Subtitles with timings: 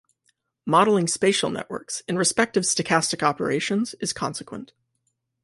[0.65, 4.73] Modelling spatial networks in respect of stochastic operations is consequent.